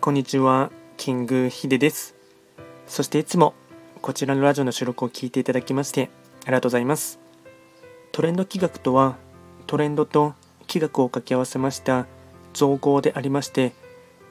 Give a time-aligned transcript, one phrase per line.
[0.00, 2.14] こんにちは、キングヒデです。
[2.86, 3.52] そしていつも
[4.00, 6.08] こちらのラジオの収録を聞いていただきまして
[6.44, 7.20] ありがとうございます。
[8.10, 9.18] トレンド企画とは
[9.66, 10.32] トレンドと
[10.66, 12.06] 企画を掛け合わせました
[12.54, 13.74] 造語でありまして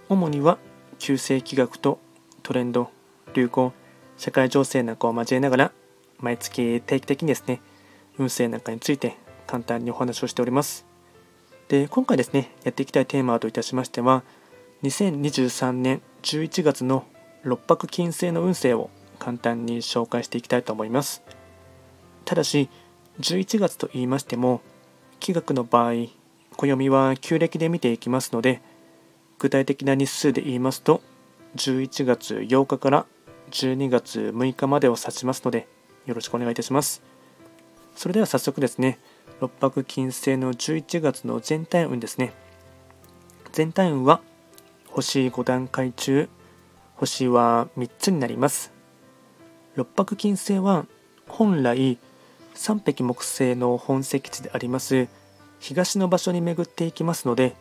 [0.09, 0.58] 主には
[0.98, 1.99] 旧世企画と
[2.41, 2.90] トレンド、
[3.36, 3.72] 流行、
[4.17, 5.72] 社会情勢なんかを交えながら
[6.20, 7.62] 毎月定期的にですね
[8.17, 10.88] 運勢なんかについて簡単にお話をしております。
[11.67, 14.23] で今回ですねやっていきたいテーマといたしましては
[14.84, 17.06] 2023年11月の
[17.44, 21.22] 六白金星の運勢を簡単に紹介していきたいと思います。
[22.24, 22.70] ただし
[23.20, 24.62] 11月と言いましても
[25.20, 26.08] 気学の場合
[26.55, 28.62] 暦は旧暦で見ていきますので
[29.38, 31.02] 具体的な日数で言いますと
[31.58, 33.05] 11月8日から
[33.52, 35.68] 12月6日までを指しますので
[36.05, 37.02] よろしくお願いいたします。
[37.96, 38.98] それでは早速ですね
[39.41, 42.32] 六白金星の11月の全体運ですね。
[43.52, 44.21] 全体運は
[45.00, 46.28] 星5段階中
[46.98, 48.74] 星は3つになります。
[49.76, 50.86] 六白金星は
[51.26, 51.98] 本来
[52.54, 55.08] 三匹木星の本石地であります。
[55.60, 57.55] 東の場所に巡っていきますので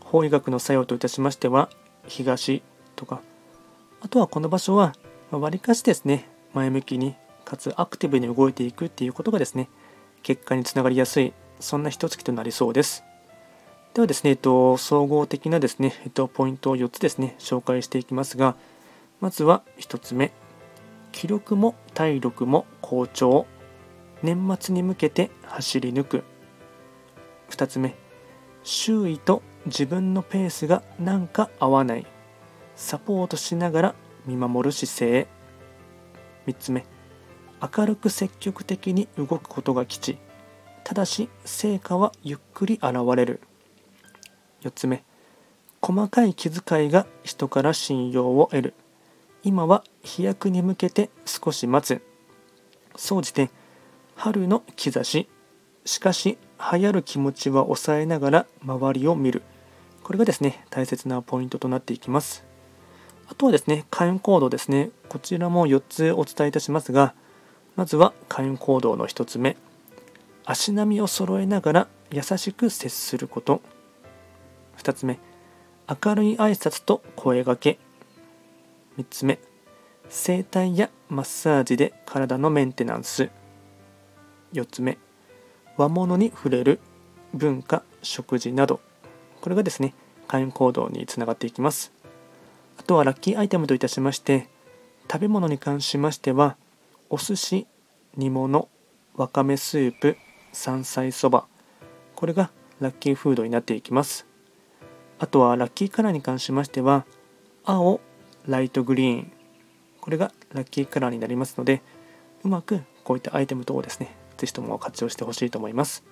[0.00, 1.70] 法医学の作用といたしましては
[2.06, 2.62] 東
[2.94, 3.22] とか。
[4.02, 4.92] あとはこの場所は
[5.30, 7.14] わりかしですね前向きに
[7.46, 9.70] かつアクティブに動いていくっていうことがですね
[10.22, 13.02] 結果につながりやすいそんな一月となりそうです。
[13.96, 18.54] ではですね、えっと、総合的なですね、えっと、ポイントを4つですね、紹介していきますが、
[19.22, 20.32] まずは1つ目、
[21.12, 23.46] 気力も体力も好調、
[24.22, 26.24] 年末に向けて走り抜く。
[27.48, 27.94] 2つ目、
[28.64, 32.06] 周囲と自分のペースがなんか合わない、
[32.74, 33.94] サポートしながら
[34.26, 35.26] 見守る姿勢。
[36.46, 36.84] 3つ目、
[37.78, 40.18] 明るく積極的に動くことが基地、
[40.84, 43.40] ただし成果はゆっくり現れる。
[44.62, 45.04] 4つ目。
[45.82, 48.74] 細かい気遣いが人から信用を得る。
[49.42, 52.02] 今は飛躍に向けて少し待つ。
[52.96, 53.50] 総じて
[54.16, 55.28] 春の兆し。
[55.84, 56.38] しかし
[56.72, 59.42] 流行る気持ちは抑えながら周りを見る。
[60.02, 62.44] これがですね大切なポイントとなっていきます。
[63.28, 64.90] あとはですね開運行動ですね。
[65.08, 67.14] こちらも4つお伝えいたしますが
[67.76, 69.56] まずは開運行動の1つ目。
[70.44, 73.60] 足並みを揃えながら優しく接すること。
[74.78, 75.18] 2つ目
[75.88, 77.78] 明るい挨拶と声がけ。
[78.98, 79.38] 3つ目
[80.08, 83.30] 整体やマッサージで体のメンテナンス。
[84.52, 84.98] 4つ目
[85.76, 86.80] 和物に触れる。
[87.34, 88.80] 文化食事など。
[89.40, 89.94] これがですね
[90.26, 91.92] 開運行動につながっていきます。
[92.78, 94.48] あとはラッキーアイテムといたしまして
[95.10, 96.56] 食べ物に関しましては
[97.10, 97.66] お寿司
[98.16, 98.68] 煮物
[99.14, 100.16] わかめスープ
[100.52, 101.46] 山菜そば。
[102.14, 102.50] これが
[102.80, 104.26] ラッキーフードになっていきます。
[105.18, 107.04] あとはラッキーカラーに関しましては
[107.64, 108.00] 青
[108.46, 109.32] ライトグリーン。
[110.00, 111.82] これがラッキーカラーになりますので
[112.44, 116.04] うまくこういったアイテム等をですね是非とも活用してほしいと思います。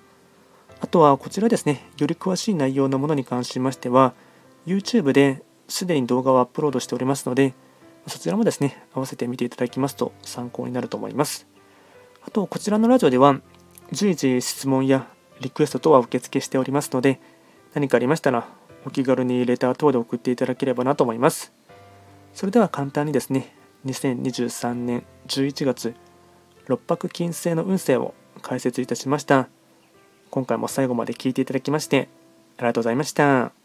[0.81, 4.15] あとはこちらですねより詳しい内容のものに関しましては
[4.67, 7.55] YouTube ですでに動画をアップロードしておりますので
[8.07, 11.47] そちらもですね合わせて見ていただきますと参考になると思います。
[12.27, 13.41] あとこちらのラジオでは
[13.93, 15.07] 随時質問や
[15.41, 17.21] リクエスト等は受付しておりますので
[17.75, 18.49] 何かありましたら
[18.87, 21.53] お気軽にレター等で送っていただければなと思います。
[22.33, 23.55] それでは簡単にですね、
[23.87, 25.95] 2023年11月
[26.67, 29.49] 六白金星の運勢を解説いたしました。
[30.31, 32.09] 今回も最後まで聞いていただきまして
[32.59, 33.64] ありがとうございました。